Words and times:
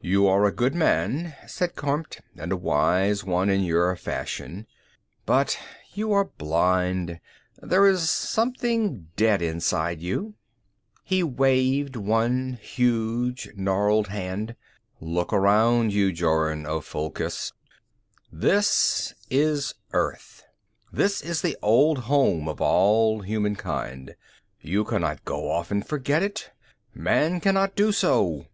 "You 0.00 0.28
are 0.28 0.46
a 0.46 0.50
good 0.50 0.74
man," 0.74 1.36
said 1.46 1.74
Kormt, 1.76 2.22
"and 2.38 2.52
a 2.52 2.56
wise 2.56 3.22
one 3.22 3.50
in 3.50 3.60
your 3.62 3.94
fashion. 3.96 4.66
But 5.26 5.58
you 5.92 6.10
are 6.14 6.24
blind. 6.24 7.20
There 7.60 7.86
is 7.86 8.08
something 8.08 9.08
dead 9.14 9.42
inside 9.42 10.00
you." 10.00 10.36
He 11.04 11.22
waved 11.22 11.96
one 11.96 12.54
huge 12.62 13.50
gnarled 13.54 14.08
hand. 14.08 14.56
"Look 15.00 15.34
around 15.34 15.92
you, 15.92 16.14
Jorun 16.14 16.64
of 16.64 16.86
Fulkhis. 16.86 17.52
This 18.32 19.12
is 19.28 19.74
Earth. 19.92 20.44
This 20.90 21.20
is 21.20 21.42
the 21.42 21.58
old 21.60 21.98
home 22.08 22.48
of 22.48 22.62
all 22.62 23.20
humankind. 23.20 24.16
You 24.62 24.82
cannot 24.86 25.26
go 25.26 25.50
off 25.50 25.70
and 25.70 25.86
forget 25.86 26.22
it. 26.22 26.52
Man 26.94 27.38
cannot 27.38 27.76
do 27.76 27.92
so. 27.92 28.46